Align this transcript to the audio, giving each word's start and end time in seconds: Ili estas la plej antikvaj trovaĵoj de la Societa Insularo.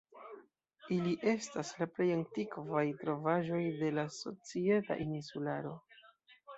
Ili 0.95 1.13
estas 1.31 1.69
la 1.83 1.89
plej 1.99 2.09
antikvaj 2.15 2.83
trovaĵoj 3.05 3.63
de 3.85 3.95
la 4.01 4.09
Societa 4.19 5.03
Insularo. 5.09 5.81